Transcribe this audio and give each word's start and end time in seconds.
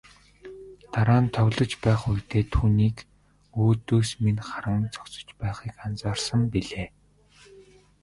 Дараа 0.91 1.21
нь 1.23 1.33
тоглож 1.35 1.71
байх 1.83 2.01
үедээ 2.11 2.43
түүнийг 2.53 2.97
өөдөөс 3.63 4.09
минь 4.23 4.43
харан 4.47 4.83
зогсож 4.95 5.27
байхыг 5.41 5.73
анзаарсан 5.85 6.41
билээ. 6.51 6.87